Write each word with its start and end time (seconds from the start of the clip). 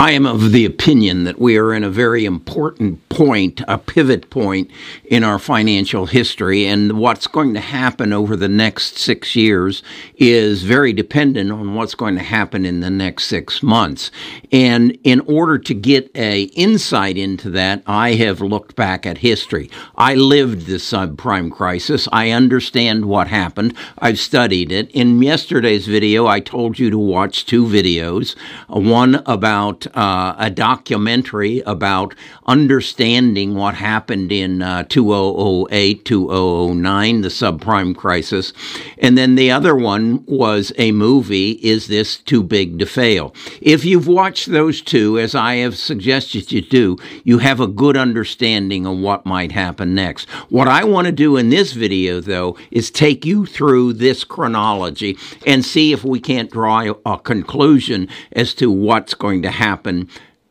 I 0.00 0.12
am 0.12 0.26
of 0.26 0.52
the 0.52 0.64
opinion 0.64 1.24
that 1.24 1.40
we 1.40 1.58
are 1.58 1.74
in 1.74 1.82
a 1.82 1.90
very 1.90 2.24
important 2.24 3.08
point, 3.08 3.62
a 3.66 3.78
pivot 3.78 4.30
point 4.30 4.70
in 5.04 5.24
our 5.24 5.40
financial 5.40 6.06
history, 6.06 6.66
and 6.66 7.00
what's 7.00 7.26
going 7.26 7.52
to 7.54 7.60
happen 7.60 8.12
over 8.12 8.36
the 8.36 8.48
next 8.48 8.96
six 8.96 9.34
years 9.34 9.82
is 10.14 10.62
very 10.62 10.92
dependent 10.92 11.50
on 11.50 11.74
what's 11.74 11.96
going 11.96 12.14
to 12.14 12.22
happen 12.22 12.64
in 12.64 12.78
the 12.78 12.90
next 12.90 13.24
six 13.24 13.60
months. 13.60 14.12
And 14.52 14.96
in 15.02 15.18
order 15.22 15.58
to 15.58 15.74
get 15.74 16.12
a 16.14 16.42
insight 16.42 17.16
into 17.16 17.50
that, 17.50 17.82
I 17.84 18.14
have 18.14 18.40
looked 18.40 18.76
back 18.76 19.04
at 19.04 19.18
history. 19.18 19.68
I 19.96 20.14
lived 20.14 20.66
the 20.66 20.74
subprime 20.74 21.50
crisis. 21.50 22.06
I 22.12 22.30
understand 22.30 23.06
what 23.06 23.26
happened. 23.26 23.74
I've 23.98 24.20
studied 24.20 24.70
it. 24.70 24.92
In 24.92 25.20
yesterday's 25.20 25.88
video, 25.88 26.28
I 26.28 26.38
told 26.38 26.78
you 26.78 26.88
to 26.88 26.98
watch 26.98 27.46
two 27.46 27.66
videos. 27.66 28.36
One 28.68 29.16
about 29.26 29.87
uh, 29.94 30.34
a 30.38 30.50
documentary 30.50 31.60
about 31.60 32.14
understanding 32.46 33.54
what 33.54 33.74
happened 33.74 34.32
in 34.32 34.62
uh, 34.62 34.84
2008, 34.84 36.04
2009, 36.04 37.20
the 37.20 37.28
subprime 37.28 37.94
crisis. 37.96 38.52
And 38.98 39.16
then 39.16 39.34
the 39.34 39.50
other 39.50 39.76
one 39.76 40.24
was 40.26 40.72
a 40.76 40.92
movie, 40.92 41.52
Is 41.62 41.86
This 41.86 42.16
Too 42.16 42.42
Big 42.42 42.78
to 42.78 42.86
Fail? 42.86 43.34
If 43.60 43.84
you've 43.84 44.06
watched 44.06 44.50
those 44.50 44.80
two, 44.80 45.18
as 45.18 45.34
I 45.34 45.56
have 45.56 45.76
suggested 45.76 46.52
you 46.52 46.62
do, 46.62 46.96
you 47.24 47.38
have 47.38 47.60
a 47.60 47.66
good 47.66 47.96
understanding 47.96 48.86
of 48.86 48.98
what 48.98 49.26
might 49.26 49.52
happen 49.52 49.94
next. 49.94 50.28
What 50.48 50.68
I 50.68 50.84
want 50.84 51.06
to 51.06 51.12
do 51.12 51.36
in 51.36 51.50
this 51.50 51.72
video, 51.72 52.20
though, 52.20 52.56
is 52.70 52.90
take 52.90 53.24
you 53.24 53.46
through 53.46 53.94
this 53.94 54.24
chronology 54.24 55.16
and 55.46 55.64
see 55.64 55.92
if 55.92 56.04
we 56.04 56.20
can't 56.20 56.50
draw 56.50 56.84
a 57.06 57.18
conclusion 57.18 58.08
as 58.32 58.54
to 58.54 58.70
what's 58.70 59.14
going 59.14 59.42
to 59.42 59.50
happen 59.50 59.77
happen 59.78 60.08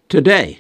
today. 0.08 0.58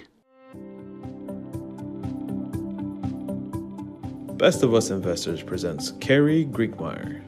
Best 4.35 4.61
of 4.61 4.73
Us 4.73 4.89
Investors 4.89 5.41
presents 5.41 5.91
Carrie 6.01 6.45
Griegmeier. 6.45 7.23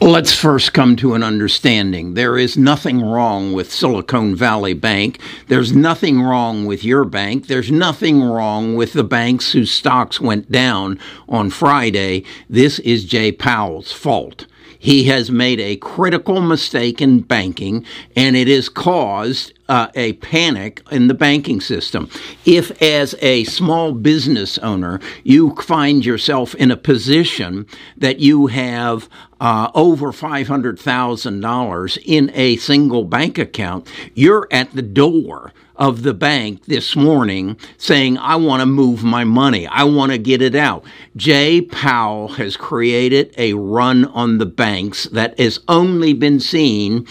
Let's 0.00 0.34
first 0.34 0.72
come 0.72 0.96
to 0.96 1.12
an 1.12 1.22
understanding. 1.22 2.14
There 2.14 2.38
is 2.38 2.56
nothing 2.56 3.02
wrong 3.02 3.52
with 3.52 3.70
Silicon 3.70 4.34
Valley 4.34 4.72
Bank. 4.72 5.20
There's 5.48 5.74
nothing 5.74 6.22
wrong 6.22 6.64
with 6.64 6.82
your 6.82 7.04
bank. 7.04 7.48
There's 7.48 7.70
nothing 7.70 8.22
wrong 8.22 8.76
with 8.76 8.94
the 8.94 9.04
banks 9.04 9.52
whose 9.52 9.70
stocks 9.70 10.18
went 10.18 10.50
down 10.50 10.98
on 11.28 11.50
Friday. 11.50 12.24
This 12.48 12.78
is 12.78 13.04
Jay 13.04 13.30
Powell's 13.30 13.92
fault. 13.92 14.46
He 14.82 15.04
has 15.04 15.30
made 15.30 15.60
a 15.60 15.76
critical 15.76 16.40
mistake 16.40 17.02
in 17.02 17.20
banking, 17.20 17.84
and 18.16 18.34
it 18.34 18.48
has 18.48 18.70
caused 18.70 19.52
uh, 19.68 19.88
a 19.94 20.14
panic 20.14 20.82
in 20.90 21.06
the 21.06 21.12
banking 21.12 21.60
system. 21.60 22.08
If, 22.46 22.80
as 22.82 23.14
a 23.20 23.44
small 23.44 23.92
business 23.92 24.56
owner, 24.58 24.98
you 25.22 25.54
find 25.56 26.02
yourself 26.04 26.54
in 26.54 26.70
a 26.70 26.78
position 26.78 27.66
that 27.98 28.20
you 28.20 28.46
have 28.46 29.06
uh, 29.38 29.70
over 29.74 30.12
$500,000 30.12 31.98
in 32.06 32.30
a 32.34 32.56
single 32.56 33.04
bank 33.04 33.36
account, 33.36 33.86
you're 34.14 34.48
at 34.50 34.72
the 34.72 34.82
door 34.82 35.52
of 35.80 36.02
the 36.02 36.12
bank 36.14 36.66
this 36.66 36.94
morning 36.94 37.56
saying, 37.78 38.18
I 38.18 38.36
want 38.36 38.60
to 38.60 38.66
move 38.66 39.02
my 39.02 39.24
money. 39.24 39.66
I 39.66 39.84
want 39.84 40.12
to 40.12 40.18
get 40.18 40.42
it 40.42 40.54
out. 40.54 40.84
Jay 41.16 41.62
Powell 41.62 42.28
has 42.28 42.56
created 42.56 43.34
a 43.38 43.54
run 43.54 44.04
on 44.04 44.36
the 44.38 44.46
banks 44.46 45.04
that 45.04 45.40
has 45.40 45.58
only 45.66 46.12
been 46.12 46.38
seen 46.38 47.06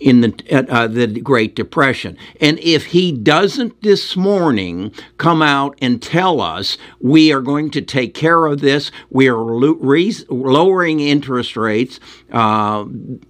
in 0.00 0.20
the 0.20 0.68
uh, 0.70 0.86
the 0.86 1.06
Great 1.06 1.54
Depression. 1.54 2.16
And 2.40 2.58
if 2.60 2.86
he 2.86 3.12
doesn't 3.12 3.82
this 3.82 4.16
morning 4.16 4.92
come 5.16 5.42
out 5.42 5.76
and 5.82 6.00
tell 6.02 6.40
us 6.40 6.78
we 7.00 7.32
are 7.32 7.40
going 7.40 7.70
to 7.70 7.82
take 7.82 8.14
care 8.14 8.46
of 8.46 8.60
this, 8.60 8.90
we 9.10 9.28
are 9.28 9.42
re- 9.42 10.14
lowering 10.28 11.00
interest 11.00 11.56
rates 11.56 11.98
uh, 12.32 12.84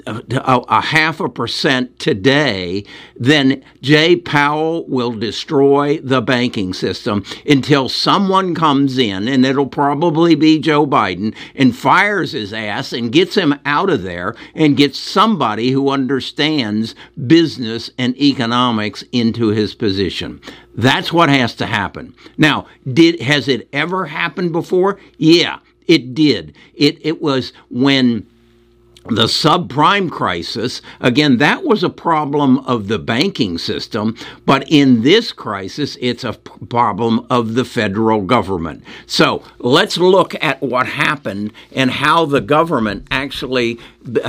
a, 0.07 0.81
half 0.81 1.21
a 1.21 1.29
percent 1.29 1.99
today, 1.99 2.85
then 3.17 3.65
Jay 3.81 4.17
Powell 4.17 4.87
will 4.89 5.13
destroy 5.13 5.99
the 5.99 6.21
banking 6.21 6.75
system 6.75 7.25
until 7.47 7.89
someone 7.89 8.55
comes 8.55 8.99
in, 8.99 9.29
and 9.29 9.47
it'll 9.47 9.67
probably 9.67 10.35
be 10.35 10.59
Joe 10.59 10.87
Biden, 10.87 11.35
and 11.55 11.77
fires 11.77 12.33
his 12.33 12.53
ass 12.53 12.93
and 12.93 13.13
gets 13.13 13.35
him 13.37 13.55
out 13.65 13.91
of 13.91 14.03
there 14.03 14.35
and 14.55 14.77
gets 14.77 14.99
somebody 14.99 15.71
who 15.71 15.91
understands 15.91 16.58
business 17.27 17.91
and 17.99 18.17
economics 18.17 19.05
into 19.13 19.49
his 19.49 19.75
position. 19.75 20.41
That's 20.75 21.13
what 21.13 21.29
has 21.29 21.55
to 21.57 21.67
happen. 21.67 22.15
Now, 22.37 22.67
did 22.93 23.21
has 23.21 23.49
it 23.49 23.69
ever 23.73 24.07
happened 24.07 24.53
before? 24.53 24.99
Yeah, 25.17 25.59
it 25.87 26.15
did. 26.15 26.55
It 26.75 26.99
it 27.05 27.21
was 27.23 27.53
when 27.71 28.27
the 29.09 29.25
subprime 29.25 30.11
crisis, 30.11 30.83
again, 31.01 31.39
that 31.39 31.65
was 31.65 31.83
a 31.83 31.91
problem 31.91 32.59
of 32.61 32.89
the 32.89 32.99
banking 32.99 33.59
system, 33.59 34.17
but 34.45 34.69
in 34.71 35.03
this 35.03 35.33
crisis, 35.33 35.97
it's 36.01 36.25
a 36.25 36.33
problem 36.33 37.27
of 37.31 37.55
the 37.55 37.65
federal 37.65 38.23
government. 38.23 38.85
So 39.07 39.43
let's 39.59 39.99
look 39.99 40.35
at 40.43 40.61
what 40.63 40.87
happened 40.87 41.53
and 41.73 41.91
how 41.91 42.27
the 42.27 42.41
government 42.41 43.07
actually, 43.11 43.79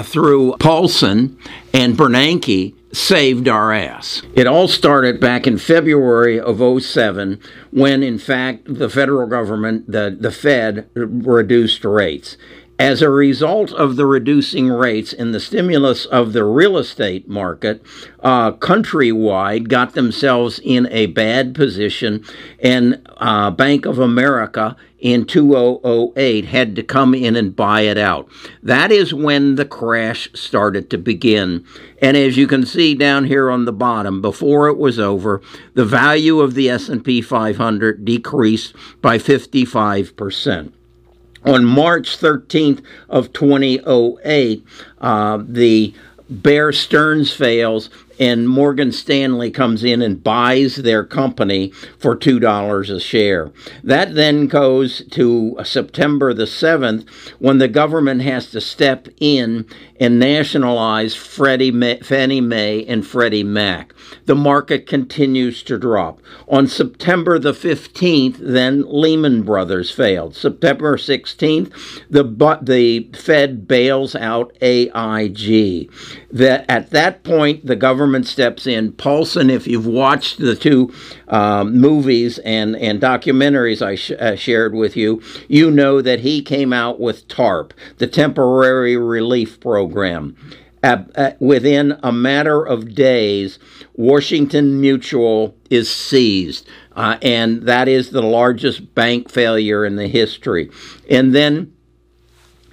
through 0.03 0.55
Paulson 0.59 1.37
and 1.73 1.95
Bernanke, 1.95 2.73
saved 2.91 3.47
our 3.47 3.71
ass. 3.71 4.23
It 4.33 4.47
all 4.47 4.67
started 4.67 5.19
back 5.19 5.45
in 5.45 5.57
February 5.57 6.39
of 6.39 6.59
07 6.81 7.39
when 7.71 8.01
in 8.01 8.17
fact 8.17 8.63
the 8.65 8.89
federal 8.89 9.27
government 9.27 9.91
the 9.91 10.15
the 10.19 10.31
Fed 10.31 10.89
reduced 10.95 11.85
rates. 11.85 12.37
As 12.79 13.01
a 13.01 13.09
result 13.09 13.73
of 13.73 13.97
the 13.97 14.05
reducing 14.05 14.69
rates 14.69 15.11
and 15.11 15.35
the 15.35 15.41
stimulus 15.41 16.05
of 16.05 16.31
the 16.31 16.45
real 16.45 16.77
estate 16.77 17.27
market, 17.27 17.83
uh, 18.21 18.53
countrywide 18.53 19.67
got 19.67 19.95
themselves 19.95 20.61
in 20.63 20.87
a 20.89 21.07
bad 21.07 21.53
position, 21.53 22.23
and 22.59 23.05
uh, 23.17 23.51
Bank 23.51 23.85
of 23.85 23.99
America 23.99 24.77
in 24.97 25.25
2008 25.25 26.45
had 26.45 26.73
to 26.77 26.81
come 26.81 27.13
in 27.13 27.35
and 27.35 27.53
buy 27.53 27.81
it 27.81 27.97
out. 27.97 28.29
That 28.63 28.93
is 28.93 29.13
when 29.13 29.55
the 29.55 29.65
crash 29.65 30.29
started 30.33 30.89
to 30.91 30.97
begin. 30.97 31.65
And 32.01 32.15
as 32.15 32.37
you 32.37 32.47
can 32.47 32.65
see 32.65 32.95
down 32.95 33.25
here 33.25 33.49
on 33.49 33.65
the 33.65 33.73
bottom, 33.73 34.21
before 34.21 34.69
it 34.69 34.77
was 34.77 34.97
over, 34.97 35.41
the 35.73 35.83
value 35.83 36.39
of 36.39 36.53
the 36.53 36.69
S&P 36.69 37.21
500 37.21 38.05
decreased 38.05 38.73
by 39.01 39.17
55 39.17 40.15
percent 40.15 40.73
on 41.45 41.65
March 41.65 42.17
13th 42.17 42.81
of 43.09 43.33
2008, 43.33 44.65
uh, 44.99 45.39
the 45.47 45.93
Bear 46.29 46.71
Stearns 46.71 47.31
fails 47.33 47.89
and 48.19 48.47
Morgan 48.49 48.91
Stanley 48.91 49.49
comes 49.49 49.83
in 49.83 50.01
and 50.01 50.23
buys 50.23 50.75
their 50.75 51.03
company 51.05 51.71
for 51.97 52.15
$2 52.15 52.95
a 52.95 52.99
share. 52.99 53.51
That 53.83 54.13
then 54.13 54.47
goes 54.47 55.03
to 55.11 55.57
September 55.63 56.33
the 56.33 56.43
7th 56.43 57.09
when 57.39 57.57
the 57.57 57.67
government 57.67 58.21
has 58.21 58.51
to 58.51 58.61
step 58.61 59.07
in 59.19 59.65
and 59.99 60.19
nationalize 60.19 61.15
Freddie 61.15 61.71
May, 61.71 61.99
Fannie 61.99 62.41
Mae 62.41 62.85
and 62.85 63.05
Freddie 63.05 63.43
Mac. 63.43 63.93
The 64.25 64.35
market 64.35 64.85
continues 64.85 65.63
to 65.63 65.77
drop. 65.77 66.21
On 66.47 66.67
September 66.67 67.39
the 67.39 67.53
15th, 67.53 68.37
then 68.39 68.83
Lehman 68.87 69.43
Brothers 69.43 69.91
failed. 69.91 70.35
September 70.35 70.97
16th, 70.97 71.71
the 72.09 72.23
the 72.61 73.09
Fed 73.13 73.67
bails 73.67 74.15
out 74.15 74.55
AIG. 74.61 75.91
That 76.31 76.65
at 76.69 76.89
that 76.91 77.23
point, 77.23 77.65
the 77.65 77.75
government 77.75 78.08
government 78.09 78.25
steps 78.25 78.65
in. 78.65 78.91
Paulson, 78.93 79.51
if 79.51 79.67
you've 79.67 79.85
watched 79.85 80.39
the 80.39 80.55
two 80.55 80.91
um, 81.27 81.77
movies 81.77 82.39
and, 82.39 82.75
and 82.77 82.99
documentaries 82.99 83.83
I 83.83 83.93
sh- 83.93 84.13
uh, 84.19 84.35
shared 84.35 84.73
with 84.73 84.97
you, 84.97 85.21
you 85.47 85.69
know 85.69 86.01
that 86.01 86.21
he 86.21 86.41
came 86.41 86.73
out 86.73 86.99
with 86.99 87.27
TARP, 87.27 87.71
the 87.99 88.07
Temporary 88.07 88.97
Relief 88.97 89.59
Program. 89.59 90.35
Uh, 90.81 91.03
within 91.39 91.99
a 92.01 92.11
matter 92.11 92.65
of 92.65 92.95
days, 92.95 93.59
Washington 93.93 94.81
Mutual 94.81 95.55
is 95.69 95.87
seized, 95.93 96.67
uh, 96.95 97.17
and 97.21 97.61
that 97.61 97.87
is 97.87 98.09
the 98.09 98.23
largest 98.23 98.95
bank 98.95 99.29
failure 99.29 99.85
in 99.85 99.97
the 99.97 100.07
history. 100.07 100.71
And 101.11 101.35
then 101.35 101.75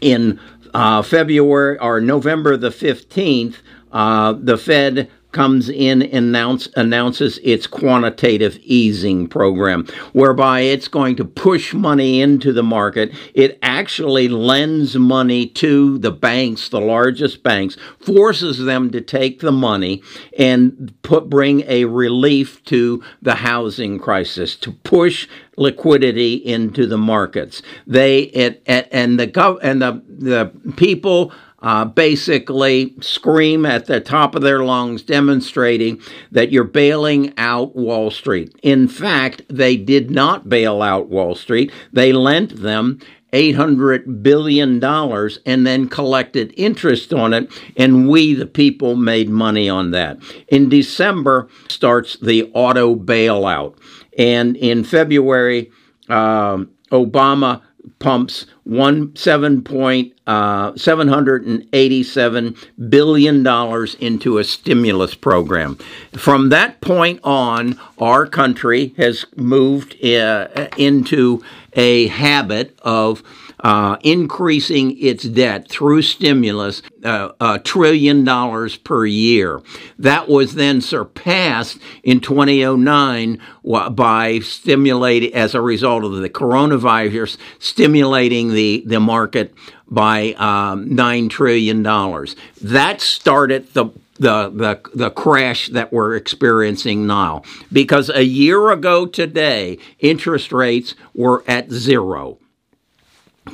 in 0.00 0.40
uh, 0.72 1.02
February 1.02 1.78
or 1.78 2.00
November 2.00 2.56
the 2.56 2.70
15th, 2.70 3.56
uh, 3.96 4.34
the 4.38 4.58
Fed 4.58 5.10
comes 5.36 5.68
in 5.68 6.00
and 6.00 6.26
announce, 6.26 6.66
announces 6.76 7.36
its 7.42 7.66
quantitative 7.66 8.58
easing 8.62 9.28
program, 9.28 9.86
whereby 10.14 10.60
it's 10.60 10.88
going 10.88 11.14
to 11.14 11.26
push 11.26 11.74
money 11.74 12.22
into 12.22 12.54
the 12.54 12.62
market. 12.62 13.12
It 13.34 13.58
actually 13.60 14.28
lends 14.28 14.96
money 14.96 15.46
to 15.48 15.98
the 15.98 16.10
banks, 16.10 16.70
the 16.70 16.80
largest 16.80 17.42
banks, 17.42 17.76
forces 18.00 18.64
them 18.64 18.90
to 18.92 19.02
take 19.02 19.40
the 19.40 19.52
money 19.52 20.02
and 20.38 20.94
put 21.02 21.28
bring 21.28 21.64
a 21.68 21.84
relief 21.84 22.64
to 22.64 23.04
the 23.20 23.34
housing 23.34 23.98
crisis, 23.98 24.56
to 24.56 24.72
push 24.72 25.28
liquidity 25.58 26.34
into 26.34 26.86
the 26.86 26.98
markets. 26.98 27.60
They 27.86 28.20
it, 28.20 28.62
and 28.66 29.20
the 29.20 29.26
gov 29.26 29.58
and 29.62 29.82
the 29.82 30.02
the 30.08 30.52
people 30.76 31.32
uh, 31.66 31.84
basically 31.84 32.94
scream 33.00 33.66
at 33.66 33.86
the 33.86 34.00
top 34.00 34.36
of 34.36 34.42
their 34.42 34.60
lungs, 34.60 35.02
demonstrating 35.02 36.00
that 36.30 36.52
you're 36.52 36.62
bailing 36.62 37.34
out 37.36 37.74
Wall 37.74 38.08
Street. 38.08 38.54
In 38.62 38.86
fact, 38.86 39.42
they 39.50 39.76
did 39.76 40.08
not 40.08 40.48
bail 40.48 40.80
out 40.80 41.08
Wall 41.08 41.34
Street. 41.34 41.72
They 41.92 42.12
lent 42.12 42.62
them 42.62 43.00
$800 43.32 44.22
billion 44.22 44.82
and 44.84 45.66
then 45.66 45.88
collected 45.88 46.54
interest 46.56 47.12
on 47.12 47.34
it, 47.34 47.50
and 47.76 48.08
we, 48.08 48.32
the 48.32 48.46
people, 48.46 48.94
made 48.94 49.28
money 49.28 49.68
on 49.68 49.90
that. 49.90 50.18
In 50.46 50.68
December 50.68 51.48
starts 51.68 52.16
the 52.20 52.48
auto 52.54 52.94
bailout, 52.94 53.76
and 54.16 54.56
in 54.56 54.84
February, 54.84 55.72
um, 56.08 56.70
Obama 56.92 57.62
pumps 57.98 58.46
one 58.64 59.14
seven 59.16 59.62
point 59.62 60.12
uh, 60.26 60.74
seven 60.76 61.08
hundred 61.08 61.46
and 61.46 61.66
eighty 61.72 62.02
seven 62.02 62.56
billion 62.88 63.42
dollars 63.42 63.94
into 63.96 64.38
a 64.38 64.44
stimulus 64.44 65.14
program. 65.14 65.76
From 66.12 66.48
that 66.50 66.80
point 66.80 67.20
on, 67.22 67.78
our 67.98 68.26
country 68.26 68.94
has 68.96 69.24
moved 69.36 69.94
uh, 70.04 70.68
into 70.76 71.42
a 71.74 72.08
habit 72.08 72.78
of 72.82 73.22
uh, 73.60 73.96
increasing 74.02 74.96
its 74.98 75.24
debt 75.24 75.68
through 75.68 76.02
stimulus 76.02 76.82
uh, 77.04 77.30
a 77.40 77.58
trillion 77.58 78.24
dollars 78.24 78.76
per 78.76 79.06
year. 79.06 79.60
That 79.98 80.28
was 80.28 80.54
then 80.54 80.80
surpassed 80.80 81.78
in 82.02 82.20
2009 82.20 83.40
by 83.90 84.38
stimulating, 84.40 85.34
as 85.34 85.54
a 85.54 85.60
result 85.60 86.04
of 86.04 86.12
the 86.12 86.30
coronavirus, 86.30 87.36
stimulating 87.58 88.52
the, 88.52 88.82
the 88.86 89.00
market 89.00 89.54
by 89.88 90.32
um, 90.34 90.90
$9 90.90 91.30
trillion. 91.30 91.82
That 91.82 93.00
started 93.00 93.72
the 93.74 93.90
the, 94.18 94.48
the 94.48 94.80
the 94.94 95.10
crash 95.10 95.68
that 95.68 95.92
we're 95.92 96.16
experiencing 96.16 97.06
now 97.06 97.42
because 97.70 98.08
a 98.08 98.24
year 98.24 98.70
ago 98.70 99.04
today 99.04 99.78
interest 99.98 100.52
rates 100.52 100.94
were 101.14 101.44
at 101.46 101.70
zero 101.70 102.38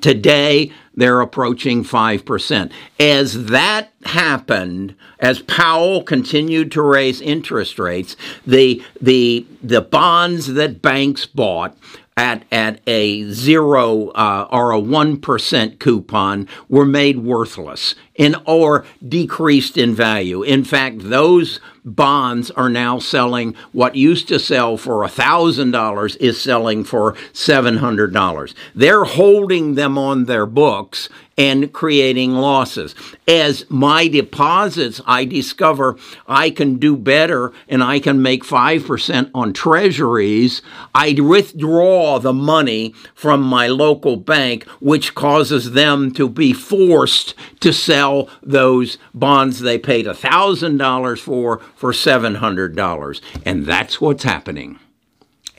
Today, 0.00 0.72
they're 0.94 1.20
approaching 1.20 1.84
5%. 1.84 2.72
As 2.98 3.46
that 3.46 3.92
happened, 4.04 4.94
as 5.18 5.42
Powell 5.42 6.02
continued 6.02 6.72
to 6.72 6.82
raise 6.82 7.20
interest 7.20 7.78
rates, 7.78 8.16
the, 8.46 8.82
the, 9.00 9.46
the 9.62 9.80
bonds 9.80 10.54
that 10.54 10.82
banks 10.82 11.26
bought 11.26 11.76
at, 12.16 12.44
at 12.52 12.80
a 12.86 13.24
zero 13.30 14.08
uh, 14.08 14.46
or 14.50 14.72
a 14.72 14.80
1% 14.80 15.78
coupon 15.78 16.48
were 16.68 16.84
made 16.84 17.18
worthless 17.18 17.94
in, 18.14 18.36
or 18.46 18.84
decreased 19.06 19.76
in 19.76 19.94
value. 19.94 20.42
In 20.42 20.64
fact, 20.64 20.96
those 21.00 21.60
bonds 21.84 22.50
are 22.52 22.68
now 22.68 22.98
selling 22.98 23.54
what 23.72 23.96
used 23.96 24.28
to 24.28 24.38
sell 24.38 24.76
for 24.76 25.04
$1,000 25.04 26.16
is 26.18 26.40
selling 26.40 26.84
for 26.84 27.14
$700. 27.32 28.54
They're 28.74 29.04
holding 29.04 29.74
them 29.74 29.98
on 29.98 30.26
their 30.26 30.46
books 30.46 31.08
and 31.38 31.72
creating 31.72 32.34
losses. 32.34 32.94
As 33.26 33.64
my 33.70 34.06
deposits, 34.06 35.00
I 35.06 35.24
discover 35.24 35.96
I 36.28 36.50
can 36.50 36.76
do 36.76 36.94
better 36.96 37.52
and 37.68 37.82
I 37.82 38.00
can 38.00 38.20
make 38.20 38.44
5% 38.44 39.30
on 39.34 39.52
treasuries. 39.52 40.60
I 40.94 41.16
withdraw 41.18 42.18
the 42.18 42.34
money 42.34 42.94
from 43.14 43.40
my 43.40 43.66
local 43.68 44.16
bank, 44.16 44.64
which 44.78 45.14
causes 45.14 45.72
them 45.72 46.12
to 46.12 46.28
be 46.28 46.52
forced 46.52 47.34
to 47.60 47.72
sell 47.72 48.01
those 48.43 48.99
bonds 49.14 49.60
they 49.60 49.78
paid 49.78 50.06
$1,000 50.06 51.19
for 51.19 51.58
for 51.75 51.93
$700. 51.93 53.20
And 53.44 53.66
that's 53.66 54.00
what's 54.00 54.25
happening. 54.25 54.78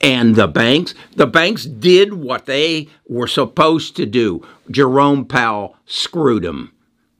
And 0.00 0.36
the 0.36 0.48
banks, 0.48 0.94
the 1.16 1.26
banks 1.26 1.64
did 1.64 2.12
what 2.14 2.46
they 2.46 2.88
were 3.08 3.26
supposed 3.26 3.96
to 3.96 4.04
do. 4.04 4.46
Jerome 4.70 5.24
Powell 5.24 5.76
screwed 5.86 6.42
them. 6.42 6.73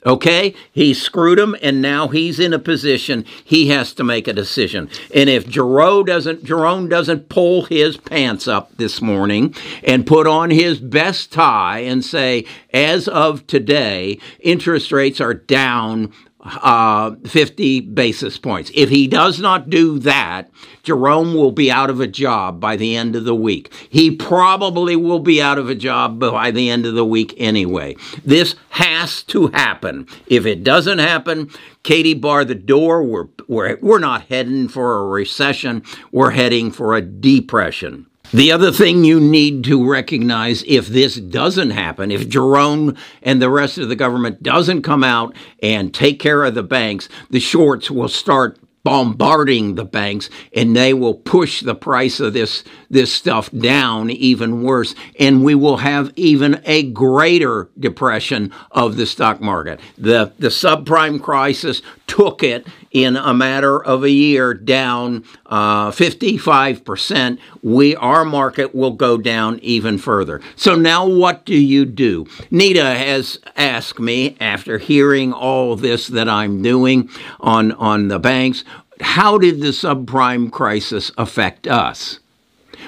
Okay? 0.07 0.55
He 0.73 0.93
screwed 0.93 1.39
him, 1.39 1.57
and 1.63 1.81
now 1.81 2.09
he's 2.09 2.39
in 2.39 2.53
a 2.53 2.59
position 2.59 3.25
he 3.45 3.69
has 3.69 3.93
to 3.95 4.05
make 4.05 4.29
a 4.29 4.33
decision. 4.33 4.89
And 5.15 5.31
if 5.31 5.49
Jerome 5.49 6.05
doesn't, 6.05 6.45
Jerome 6.45 6.89
doesn't 6.89 7.29
pull 7.29 7.65
his 7.65 7.97
pants 7.97 8.47
up 8.47 8.77
this 8.77 9.01
morning 9.01 9.55
and 9.83 10.07
put 10.07 10.27
on 10.27 10.51
his 10.51 10.79
best 10.79 11.33
tie 11.33 11.79
and 11.81 12.05
say, 12.05 12.45
as 12.73 13.09
of 13.09 13.47
today, 13.47 14.19
interest 14.41 14.93
rates 14.93 15.21
are 15.21 15.35
down 15.35 16.13
uh, 16.45 17.15
50 17.27 17.81
basis 17.81 18.39
points. 18.39 18.71
If 18.75 18.91
he 18.91 19.07
does 19.07 19.41
not 19.41 19.71
do 19.71 19.99
that, 20.01 20.51
Jerome 20.83 21.35
will 21.35 21.53
be 21.53 21.71
out 21.71 21.91
of 21.91 22.01
a 22.01 22.07
job 22.07 22.61
by 22.61 22.77
the 22.77 22.97
end 22.97 23.17
of 23.17 23.25
the 23.25 23.35
week. 23.35 23.73
He 23.89 24.15
probably 24.15 24.97
will 24.97 25.21
be 25.21 25.41
out 25.41 25.59
of 25.59 25.71
a 25.71 25.75
job 25.75 26.21
by 26.21 26.51
the 26.51 26.69
end 26.69 26.85
of 26.87 26.95
the 26.95 27.05
week 27.05 27.35
anyway. 27.39 27.97
This 28.25 28.57
has 28.71 29.23
to 29.25 29.49
happen. 29.49 30.07
If 30.27 30.45
it 30.45 30.63
doesn't 30.63 30.99
happen, 30.99 31.51
Katie 31.83 32.15
bar 32.15 32.45
the 32.45 32.55
door. 32.55 33.03
We're, 33.03 33.29
we're, 33.49 33.79
we're 33.81 33.99
not 33.99 34.23
heading 34.23 34.69
for 34.69 34.99
a 34.99 35.07
recession, 35.07 35.83
we're 36.13 36.31
heading 36.31 36.71
for 36.71 36.95
a 36.95 37.01
depression. 37.01 38.07
The 38.35 38.51
other 38.51 38.73
thing 38.73 39.05
you 39.05 39.21
need 39.21 39.63
to 39.67 39.89
recognize 39.89 40.65
if 40.67 40.89
this 40.89 41.15
doesn't 41.15 41.71
happen, 41.71 42.11
if 42.11 42.29
Jerome 42.29 42.97
and 43.23 43.41
the 43.41 43.49
rest 43.49 43.79
of 43.79 43.89
the 43.89 43.95
government 43.95 44.43
doesn't 44.43 44.83
come 44.83 45.05
out 45.05 45.37
and 45.63 45.95
take 45.95 46.19
care 46.19 46.43
of 46.43 46.55
the 46.55 46.65
banks, 46.65 47.09
the 47.31 47.39
shorts 47.39 47.93
will 47.93 48.09
start 48.09 48.59
bombarding 48.83 49.77
the 49.77 49.85
banks 49.85 50.29
and 50.53 50.77
they 50.77 50.93
will 50.93 51.15
push 51.15 51.63
the 51.63 51.77
price 51.77 52.19
of 52.19 52.33
this 52.33 52.65
this 52.91 53.13
stuff 53.13 53.53
down 53.53 54.11
even 54.11 54.65
worse. 54.65 54.97
And 55.21 55.45
we 55.45 55.55
will 55.55 55.77
have 55.77 56.13
even 56.17 56.61
a 56.65 56.91
greater 56.91 57.71
depression 57.79 58.53
of 58.73 58.97
the 58.97 59.07
stock 59.07 59.41
market. 59.41 59.79
The 59.97 60.33
the 60.41 60.49
subprime 60.49 61.23
crisis 61.23 61.83
took 62.09 62.43
it 62.43 62.67
in 62.95 63.17
a 63.17 63.35
matter 63.35 63.85
of 63.85 64.03
a 64.03 64.11
year 64.11 64.55
down 64.55 65.23
uh, 65.47 65.91
55% 65.91 67.39
we 67.63 67.95
our 67.97 68.25
market 68.25 68.75
will 68.75 68.93
go 68.93 69.19
down 69.19 69.59
even 69.59 69.99
further 69.99 70.41
so 70.57 70.75
now 70.75 71.07
what 71.07 71.45
do 71.45 71.55
you 71.55 71.85
do 71.85 72.27
nita 72.51 72.95
has 72.95 73.39
asked 73.57 74.01
me 74.01 74.35
after 74.41 74.79
hearing 74.79 75.35
all 75.35 75.77
this 75.77 76.07
that 76.07 76.29
i'm 76.31 76.63
doing 76.63 77.11
on 77.41 77.73
on 77.73 78.09
the 78.09 78.19
banks 78.19 78.65
how 79.01 79.39
did 79.39 79.61
the 79.61 79.69
subprime 79.69 80.51
crisis 80.51 81.11
affect 81.19 81.67
us? 81.67 82.21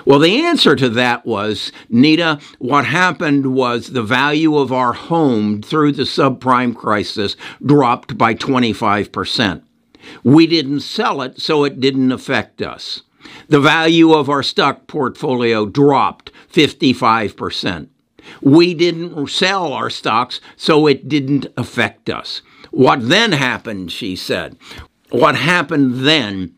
Well, 0.05 0.19
the 0.19 0.45
answer 0.45 0.77
to 0.77 0.89
that 0.91 1.27
was, 1.27 1.73
Nita, 1.89 2.39
what 2.59 2.87
happened 2.87 3.55
was 3.55 3.89
the 3.89 4.03
value 4.03 4.57
of 4.57 4.73
our 4.73 4.93
home 4.93 5.63
through 5.63 5.93
the 5.93 6.03
subprime 6.03 6.77
crisis 6.77 7.37
dropped 7.65 8.17
by 8.17 8.35
25%. 8.35 9.63
We 10.23 10.47
didn't 10.47 10.81
sell 10.81 11.23
it, 11.23 11.41
so 11.41 11.65
it 11.65 11.81
didn't 11.81 12.13
affect 12.13 12.63
us. 12.63 13.03
The 13.49 13.61
value 13.61 14.13
of 14.13 14.29
our 14.29 14.43
stock 14.43 14.87
portfolio 14.87 15.67
dropped 15.67 16.31
55%. 16.53 17.89
We 18.43 18.75
didn't 18.75 19.29
sell 19.29 19.73
our 19.73 19.91
stocks, 19.91 20.41
so 20.57 20.87
it 20.87 21.09
didn't 21.09 21.47
affect 21.57 22.11
us. 22.11 22.43
What 22.71 23.09
then 23.09 23.33
happened, 23.33 23.93
she 23.93 24.17
said? 24.17 24.57
what 25.11 25.37
happened 25.37 26.07
then 26.07 26.55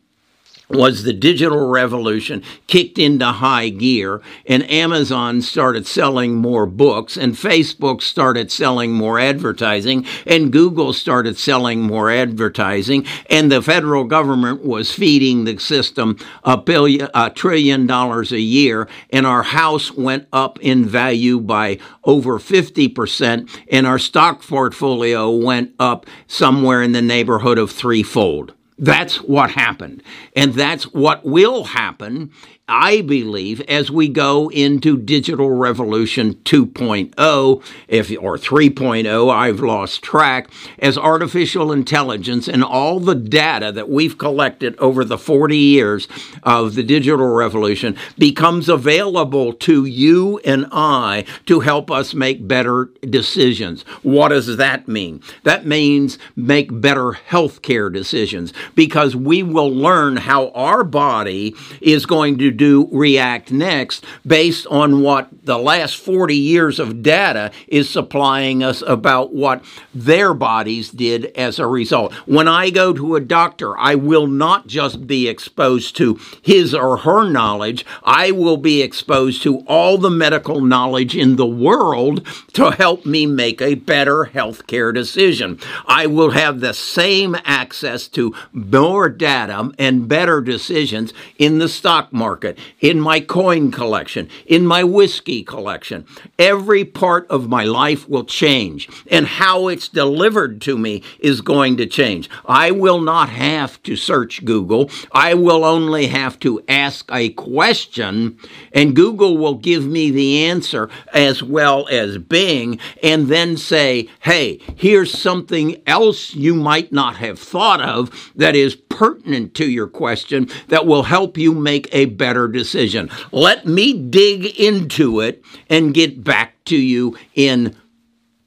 was 0.69 1.03
the 1.03 1.13
digital 1.13 1.67
revolution 1.67 2.43
kicked 2.67 2.99
into 2.99 3.25
high 3.25 3.69
gear 3.69 4.21
and 4.45 4.69
Amazon 4.69 5.41
started 5.41 5.87
selling 5.87 6.35
more 6.35 6.65
books 6.65 7.17
and 7.17 7.33
Facebook 7.33 8.01
started 8.01 8.51
selling 8.51 8.93
more 8.93 9.19
advertising 9.19 10.05
and 10.27 10.51
Google 10.51 10.93
started 10.93 11.37
selling 11.37 11.81
more 11.81 12.11
advertising 12.11 13.05
and 13.29 13.51
the 13.51 13.61
federal 13.61 14.03
government 14.03 14.63
was 14.63 14.93
feeding 14.93 15.45
the 15.45 15.57
system 15.57 16.17
a 16.43 16.57
billion 16.57 17.09
a 17.15 17.29
trillion 17.31 17.87
dollars 17.87 18.31
a 18.31 18.39
year 18.39 18.87
and 19.09 19.25
our 19.25 19.43
house 19.43 19.91
went 19.91 20.27
up 20.31 20.59
in 20.59 20.85
value 20.85 21.39
by 21.39 21.79
over 22.03 22.37
50% 22.37 23.49
and 23.71 23.87
our 23.87 23.99
stock 23.99 24.41
portfolio 24.41 25.29
went 25.31 25.73
up 25.79 26.05
somewhere 26.27 26.83
in 26.83 26.91
the 26.91 27.01
neighborhood 27.01 27.57
of 27.57 27.71
threefold 27.71 28.53
That's 28.79 29.17
what 29.17 29.51
happened. 29.51 30.01
And 30.35 30.53
that's 30.53 30.85
what 30.85 31.25
will 31.25 31.65
happen 31.65 32.31
I 32.69 33.01
believe, 33.01 33.61
as 33.61 33.89
we 33.89 34.07
go 34.07 34.49
into 34.51 34.95
digital 34.95 35.49
revolution 35.49 36.35
2.0, 36.35 37.63
if 37.87 38.11
or 38.11 38.37
3.0, 38.37 39.33
I've 39.33 39.59
lost 39.59 40.03
track, 40.03 40.51
as 40.77 40.95
artificial 40.95 41.71
intelligence 41.71 42.47
and 42.47 42.63
all 42.63 42.99
the 42.99 43.15
data 43.15 43.71
that 43.71 43.89
we've 43.89 44.19
collected 44.19 44.77
over 44.77 45.03
the 45.03 45.17
40 45.17 45.57
years 45.57 46.07
of 46.43 46.75
the 46.75 46.83
digital 46.83 47.33
revolution 47.33 47.97
becomes 48.19 48.69
available 48.69 49.51
to 49.53 49.85
you 49.85 50.37
and 50.45 50.67
I 50.71 51.25
to 51.47 51.61
help 51.61 51.89
us 51.89 52.13
make 52.13 52.47
better 52.47 52.91
decisions. 53.01 53.81
What 54.03 54.29
does 54.29 54.57
that 54.57 54.87
mean? 54.87 55.23
That 55.41 55.65
means 55.65 56.19
make 56.35 56.79
better 56.79 57.13
healthcare 57.29 57.91
decisions 57.91 58.53
because 58.75 59.15
we 59.15 59.43
will 59.43 59.71
learn 59.71 60.17
how 60.17 60.49
our 60.49 60.83
body 60.83 61.55
is 61.81 62.05
going 62.05 62.37
to 62.37 62.51
do 62.51 62.87
react 62.91 63.51
next 63.51 64.05
based 64.25 64.67
on 64.67 65.01
what 65.01 65.29
the 65.43 65.57
last 65.57 65.95
40 65.97 66.35
years 66.35 66.79
of 66.79 67.01
data 67.01 67.51
is 67.67 67.89
supplying 67.89 68.63
us 68.63 68.81
about 68.85 69.33
what 69.33 69.63
their 69.93 70.33
bodies 70.33 70.89
did 70.89 71.25
as 71.37 71.59
a 71.59 71.67
result. 71.67 72.13
When 72.25 72.47
I 72.47 72.69
go 72.69 72.93
to 72.93 73.15
a 73.15 73.21
doctor, 73.21 73.77
I 73.77 73.95
will 73.95 74.27
not 74.27 74.67
just 74.67 75.07
be 75.07 75.27
exposed 75.27 75.95
to 75.97 76.19
his 76.41 76.73
or 76.73 76.97
her 76.97 77.29
knowledge, 77.29 77.85
I 78.03 78.31
will 78.31 78.57
be 78.57 78.81
exposed 78.81 79.43
to 79.43 79.59
all 79.59 79.97
the 79.97 80.09
medical 80.09 80.61
knowledge 80.61 81.15
in 81.15 81.35
the 81.35 81.47
world 81.47 82.25
to 82.53 82.71
help 82.71 83.05
me 83.05 83.25
make 83.25 83.61
a 83.61 83.75
better 83.75 84.25
healthcare 84.33 84.93
decision. 84.93 85.59
I 85.85 86.07
will 86.07 86.31
have 86.31 86.59
the 86.59 86.73
same 86.73 87.35
access 87.43 88.07
to 88.09 88.33
more 88.67 89.09
data 89.09 89.71
and 89.77 90.07
better 90.07 90.41
decisions 90.41 91.13
in 91.37 91.59
the 91.59 91.69
stock 91.69 92.11
market 92.11 92.57
in 92.79 92.99
my 92.99 93.19
coin 93.19 93.71
collection, 93.71 94.29
in 94.45 94.65
my 94.65 94.83
whiskey 94.83 95.43
collection. 95.43 96.05
Every 96.37 96.85
part 96.85 97.27
of 97.29 97.49
my 97.49 97.63
life 97.63 98.07
will 98.09 98.25
change, 98.25 98.89
and 99.09 99.25
how 99.25 99.67
it's 99.67 99.87
delivered 99.87 100.61
to 100.61 100.77
me 100.77 101.03
is 101.19 101.41
going 101.41 101.77
to 101.77 101.85
change. 101.85 102.29
I 102.45 102.71
will 102.71 103.01
not 103.01 103.29
have 103.29 103.81
to 103.83 103.95
search 103.95 104.43
Google. 104.45 104.89
I 105.11 105.33
will 105.33 105.63
only 105.63 106.07
have 106.07 106.39
to 106.39 106.61
ask 106.67 107.09
a 107.11 107.29
question, 107.29 108.37
and 108.73 108.95
Google 108.95 109.37
will 109.37 109.55
give 109.55 109.85
me 109.85 110.11
the 110.11 110.45
answer 110.45 110.89
as 111.13 111.43
well 111.43 111.87
as 111.89 112.17
Bing, 112.17 112.79
and 113.03 113.27
then 113.27 113.57
say, 113.57 114.09
hey, 114.21 114.59
here's 114.75 115.17
something 115.17 115.81
else 115.85 116.33
you 116.33 116.55
might 116.55 116.91
not 116.91 117.17
have 117.17 117.39
thought 117.39 117.81
of 117.81 118.31
that 118.35 118.48
is 118.55 118.75
pertinent 118.75 119.53
to 119.55 119.69
your 119.69 119.87
question 119.87 120.49
that 120.67 120.85
will 120.85 121.03
help 121.03 121.37
you 121.37 121.53
make 121.53 121.87
a 121.91 122.05
better 122.05 122.47
decision. 122.47 123.09
Let 123.31 123.65
me 123.65 123.93
dig 123.93 124.59
into 124.59 125.19
it 125.19 125.43
and 125.69 125.93
get 125.93 126.23
back 126.23 126.63
to 126.65 126.77
you 126.77 127.17
in 127.35 127.75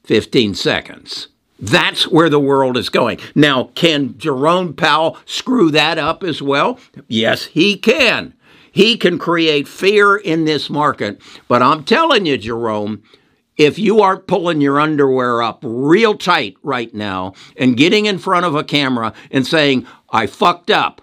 15 0.04 0.54
seconds. 0.54 1.28
That's 1.58 2.08
where 2.08 2.28
the 2.28 2.40
world 2.40 2.76
is 2.76 2.88
going. 2.88 3.20
Now, 3.36 3.70
can 3.74 4.18
Jerome 4.18 4.74
Powell 4.74 5.16
screw 5.26 5.70
that 5.70 5.96
up 5.96 6.24
as 6.24 6.42
well? 6.42 6.78
Yes, 7.06 7.44
he 7.44 7.76
can. 7.76 8.34
He 8.72 8.96
can 8.96 9.18
create 9.18 9.68
fear 9.68 10.16
in 10.16 10.44
this 10.44 10.68
market. 10.68 11.20
But 11.46 11.62
I'm 11.62 11.84
telling 11.84 12.26
you, 12.26 12.36
Jerome, 12.36 13.02
if 13.56 13.78
you 13.78 14.00
aren't 14.00 14.26
pulling 14.26 14.60
your 14.60 14.80
underwear 14.80 15.42
up 15.42 15.60
real 15.62 16.16
tight 16.16 16.56
right 16.62 16.92
now 16.94 17.34
and 17.56 17.76
getting 17.76 18.06
in 18.06 18.18
front 18.18 18.46
of 18.46 18.54
a 18.54 18.64
camera 18.64 19.12
and 19.30 19.46
saying, 19.46 19.86
I 20.10 20.26
fucked 20.26 20.70
up, 20.70 21.02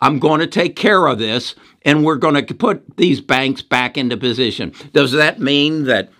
I'm 0.00 0.18
going 0.18 0.40
to 0.40 0.46
take 0.46 0.76
care 0.76 1.06
of 1.06 1.18
this, 1.18 1.54
and 1.82 2.04
we're 2.04 2.16
going 2.16 2.46
to 2.46 2.54
put 2.54 2.96
these 2.96 3.20
banks 3.20 3.62
back 3.62 3.98
into 3.98 4.16
position. 4.16 4.72
Does 4.92 5.12
that 5.12 5.40
mean 5.40 5.84
that 5.84 6.10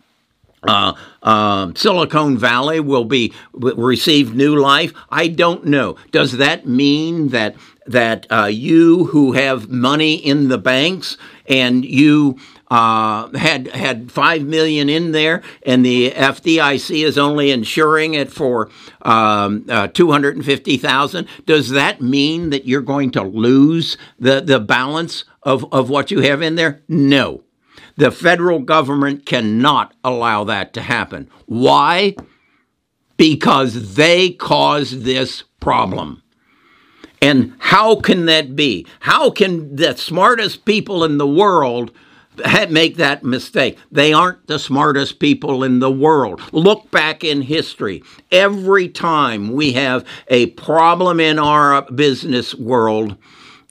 uh, 0.62 0.94
uh, 1.22 1.72
Silicon 1.74 2.36
Valley 2.36 2.80
will 2.80 3.04
be 3.04 3.32
receive 3.54 4.34
new 4.34 4.56
life? 4.56 4.92
I 5.08 5.28
don't 5.28 5.64
know. 5.64 5.96
Does 6.10 6.32
that 6.32 6.66
mean 6.66 7.28
that 7.28 7.56
that 7.86 8.26
uh, 8.30 8.44
you 8.44 9.06
who 9.06 9.32
have 9.32 9.68
money 9.68 10.14
in 10.14 10.48
the 10.48 10.58
banks 10.58 11.16
and 11.46 11.84
you 11.84 12.38
uh, 12.70 13.28
had 13.36 13.66
had 13.68 14.12
five 14.12 14.42
million 14.42 14.88
in 14.88 15.12
there, 15.12 15.42
and 15.66 15.84
the 15.84 16.12
FDIC 16.12 17.04
is 17.04 17.18
only 17.18 17.50
insuring 17.50 18.14
it 18.14 18.32
for 18.32 18.70
um, 19.02 19.66
uh, 19.68 19.88
two 19.88 20.12
hundred 20.12 20.36
and 20.36 20.44
fifty 20.44 20.76
thousand. 20.76 21.26
Does 21.46 21.70
that 21.70 22.00
mean 22.00 22.50
that 22.50 22.66
you're 22.66 22.80
going 22.80 23.10
to 23.12 23.22
lose 23.22 23.96
the 24.18 24.40
the 24.40 24.60
balance 24.60 25.24
of 25.42 25.70
of 25.72 25.90
what 25.90 26.10
you 26.10 26.20
have 26.20 26.42
in 26.42 26.54
there? 26.54 26.82
No, 26.88 27.42
the 27.96 28.12
federal 28.12 28.60
government 28.60 29.26
cannot 29.26 29.94
allow 30.04 30.44
that 30.44 30.72
to 30.74 30.82
happen. 30.82 31.28
Why? 31.46 32.14
Because 33.16 33.96
they 33.96 34.30
caused 34.30 35.02
this 35.02 35.42
problem. 35.58 36.22
And 37.20 37.54
how 37.58 37.96
can 37.96 38.24
that 38.26 38.56
be? 38.56 38.86
How 39.00 39.30
can 39.30 39.76
the 39.76 39.94
smartest 39.94 40.64
people 40.64 41.04
in 41.04 41.18
the 41.18 41.26
world 41.26 41.92
make 42.70 42.96
that 42.96 43.24
mistake. 43.24 43.78
They 43.90 44.12
aren't 44.12 44.46
the 44.46 44.58
smartest 44.58 45.18
people 45.18 45.62
in 45.62 45.80
the 45.80 45.90
world. 45.90 46.40
Look 46.52 46.90
back 46.90 47.24
in 47.24 47.42
history. 47.42 48.02
Every 48.30 48.88
time 48.88 49.52
we 49.52 49.72
have 49.72 50.06
a 50.28 50.46
problem 50.46 51.20
in 51.20 51.38
our 51.38 51.82
business 51.90 52.54
world, 52.54 53.16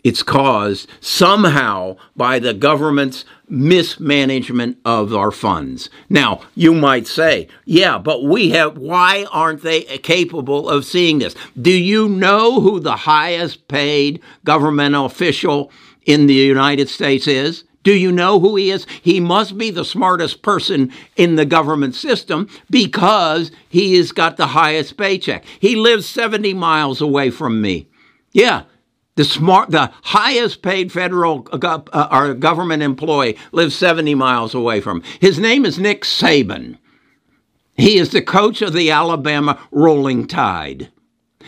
it's 0.03 0.23
caused 0.23 0.89
somehow 1.01 1.97
by 2.15 2.39
the 2.39 2.53
government's 2.53 3.25
mismanagement 3.49 4.77
of 4.85 5.13
our 5.13 5.31
funds. 5.31 5.89
Now, 6.09 6.41
you 6.55 6.73
might 6.73 7.07
say, 7.07 7.47
yeah, 7.65 7.97
but 7.97 8.23
we 8.23 8.51
have, 8.51 8.77
why 8.77 9.25
aren't 9.31 9.63
they 9.63 9.81
capable 9.99 10.69
of 10.69 10.85
seeing 10.85 11.19
this? 11.19 11.35
Do 11.59 11.71
you 11.71 12.07
know 12.07 12.61
who 12.61 12.79
the 12.79 12.95
highest 12.95 13.67
paid 13.67 14.21
governmental 14.45 15.05
official 15.05 15.71
in 16.05 16.27
the 16.27 16.33
United 16.33 16.87
States 16.87 17.27
is? 17.27 17.65
Do 17.83 17.93
you 17.93 18.11
know 18.11 18.39
who 18.39 18.55
he 18.55 18.71
is? 18.71 18.85
He 19.01 19.19
must 19.19 19.57
be 19.57 19.71
the 19.71 19.85
smartest 19.85 20.41
person 20.41 20.91
in 21.15 21.35
the 21.35 21.45
government 21.45 21.95
system 21.95 22.49
because 22.69 23.51
he 23.69 23.95
has 23.95 24.11
got 24.11 24.37
the 24.37 24.47
highest 24.47 24.97
paycheck. 24.97 25.45
He 25.59 25.75
lives 25.75 26.05
70 26.05 26.53
miles 26.53 26.99
away 26.99 27.29
from 27.29 27.61
me. 27.61 27.87
Yeah, 28.31 28.63
the 29.15 29.23
smart, 29.23 29.71
the 29.71 29.91
highest 30.03 30.61
paid 30.61 30.91
federal 30.91 31.47
uh, 31.51 32.33
government 32.33 32.83
employee 32.83 33.37
lives 33.51 33.75
70 33.75 34.15
miles 34.15 34.53
away 34.53 34.81
from. 34.81 35.01
Him. 35.01 35.11
His 35.19 35.39
name 35.39 35.65
is 35.65 35.79
Nick 35.79 36.03
Saban. 36.03 36.77
He 37.75 37.97
is 37.97 38.11
the 38.11 38.21
coach 38.21 38.61
of 38.61 38.73
the 38.73 38.91
Alabama 38.91 39.59
Rolling 39.71 40.27
Tide. 40.27 40.89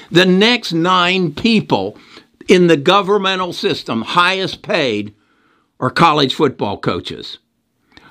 The 0.10 0.26
next 0.26 0.72
nine 0.72 1.34
people 1.34 1.98
in 2.48 2.68
the 2.68 2.78
governmental 2.78 3.54
system, 3.54 4.02
highest 4.02 4.62
paid, 4.62 5.14
are 5.82 5.90
college 5.90 6.36
football 6.36 6.78
coaches. 6.78 7.40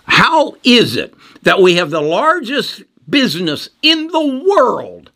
How 0.04 0.56
is 0.64 0.96
it 0.96 1.14
that 1.42 1.62
we 1.62 1.76
have 1.76 1.90
the 1.90 2.02
largest 2.02 2.82
business 3.08 3.70
in 3.80 4.08
the 4.08 4.44
world, 4.46 5.12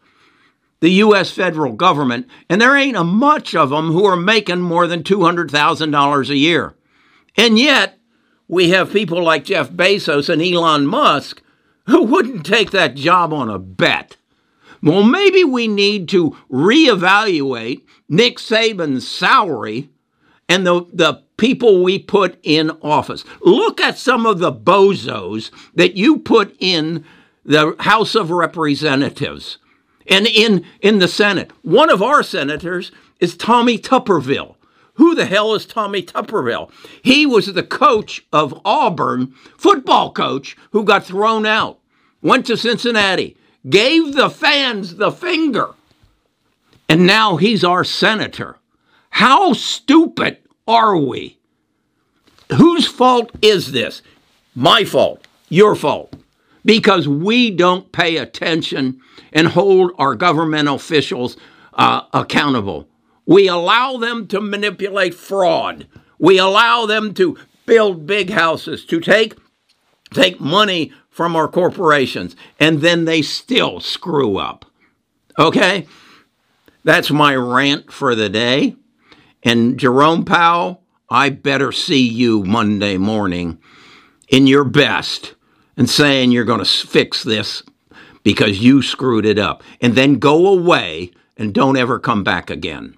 the 0.81 0.91
U.S. 0.91 1.33
federal 1.33 1.73
government, 1.73 2.29
and 2.49 2.61
there 2.61 2.77
ain't 2.77 2.97
a 2.97 3.05
much 3.05 3.55
of 3.55 3.71
them 3.71 3.91
who 3.91 4.05
are 4.05 4.17
making 4.17 4.61
more 4.61 4.87
than 4.87 5.03
$200,000 5.03 6.29
a 6.31 6.37
year? 6.37 6.75
And 7.37 7.59
yet, 7.59 7.99
we 8.47 8.71
have 8.71 8.93
people 8.93 9.23
like 9.23 9.45
Jeff 9.45 9.71
Bezos 9.71 10.29
and 10.29 10.41
Elon 10.41 10.87
Musk 10.87 11.43
who 11.87 12.05
wouldn't 12.05 12.47
take 12.47 12.71
that 12.71 12.95
job 12.95 13.33
on 13.33 13.51
a 13.51 13.59
bet. 13.59 14.17
Well, 14.83 15.03
maybe 15.03 15.45
we 15.45 15.67
need 15.67 16.09
to 16.11 16.37
reevaluate 16.51 17.83
Nick 18.09 18.39
Saban's 18.39 19.09
salary 19.09 19.91
and 20.49 20.67
the, 20.67 20.87
the 20.93 21.24
people 21.37 21.83
we 21.83 21.99
put 21.99 22.39
in 22.43 22.71
office. 22.83 23.25
Look 23.43 23.81
at 23.81 23.99
some 23.99 24.27
of 24.27 24.39
the 24.39 24.53
bozos 24.53 25.51
that 25.75 25.97
you 25.97 26.19
put 26.19 26.55
in 26.59 27.05
the 27.45 27.77
House 27.81 28.15
of 28.15 28.31
Representatives 28.31 29.59
and 30.07 30.27
in, 30.27 30.65
in 30.81 30.99
the 30.99 31.09
Senate. 31.09 31.51
One 31.63 31.91
of 31.91 32.03
our 32.03 32.23
senators 32.23 32.93
is 33.21 33.37
Tommy 33.37 33.79
Tuberville. 33.79 34.57
Who 34.95 35.15
the 35.15 35.27
hell 35.27 35.55
is 35.55 35.67
Tommy 35.67 36.03
Tuberville? 36.03 36.71
He 37.03 37.27
was 37.27 37.53
the 37.53 37.63
coach 37.63 38.25
of 38.33 38.61
Auburn, 38.65 39.35
football 39.59 40.13
coach, 40.13 40.57
who 40.71 40.85
got 40.85 41.05
thrown 41.05 41.47
out, 41.47 41.81
went 42.23 42.47
to 42.47 42.57
Cincinnati, 42.57 43.37
gave 43.69 44.15
the 44.15 44.31
fans 44.31 44.97
the 44.97 45.11
finger, 45.11 45.71
and 46.89 47.07
now 47.07 47.37
he's 47.37 47.65
our 47.65 47.83
senator. 47.83 48.57
How 49.11 49.53
stupid 49.53 50.39
are 50.67 50.97
we? 50.97 51.39
Whose 52.53 52.87
fault 52.87 53.31
is 53.43 53.73
this? 53.73 54.03
My 54.55 54.85
fault, 54.85 55.27
your 55.49 55.75
fault, 55.75 56.15
because 56.65 57.09
we 57.09 57.51
don't 57.51 57.91
pay 57.93 58.17
attention 58.17 59.01
and 59.33 59.49
hold 59.49 59.93
our 59.99 60.15
government 60.15 60.69
officials 60.69 61.37
uh, 61.75 62.03
accountable. 62.13 62.89
We 63.27 63.49
allow 63.49 63.97
them 63.97 64.27
to 64.29 64.41
manipulate 64.41 65.15
fraud. 65.15 65.87
We 66.19 66.39
allow 66.39 66.87
them 66.87 67.15
to 67.15 67.37
build 67.67 68.07
big 68.07 68.31
houses, 68.31 68.85
to 68.87 69.01
take 69.01 69.35
take 70.13 70.41
money 70.41 70.93
from 71.11 71.35
our 71.35 71.49
corporations, 71.49 72.37
and 72.61 72.81
then 72.81 73.05
they 73.05 73.23
still 73.23 73.81
screw 73.81 74.37
up. 74.37 74.65
Okay? 75.39 75.87
That's 76.85 77.11
my 77.11 77.35
rant 77.35 77.93
for 77.93 78.15
the 78.15 78.29
day. 78.29 78.77
And 79.45 79.79
Jerome 79.79 80.25
Powell, 80.25 80.83
I 81.11 81.29
better 81.29 81.71
see 81.71 82.05
you 82.05 82.43
Monday 82.45 82.97
morning 82.97 83.59
in 84.29 84.47
your 84.47 84.65
best 84.65 85.35
and 85.77 85.89
saying 85.89 86.33
you're 86.33 86.45
going 86.45 86.65
to 86.65 86.87
fix 86.87 87.23
this 87.23 87.63
because 88.23 88.61
you 88.61 88.81
screwed 88.83 89.27
it 89.27 89.39
up. 89.39 89.63
And 89.81 89.95
then 89.95 90.19
go 90.19 90.47
away 90.47 91.13
and 91.37 91.53
don't 91.53 91.77
ever 91.77 91.99
come 91.99 92.25
back 92.25 92.49
again. 92.49 92.97